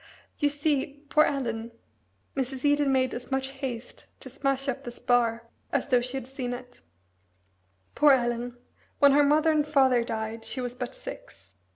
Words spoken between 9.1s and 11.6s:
her mother and father died she was but six.